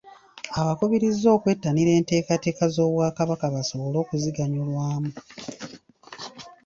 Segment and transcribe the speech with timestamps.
[0.59, 5.11] Abakubirizza okwettanira enteekateeka z’Obwakabaka basobole okuziganyulwamu.